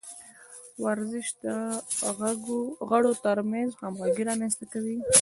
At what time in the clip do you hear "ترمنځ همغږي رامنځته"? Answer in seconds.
3.25-4.65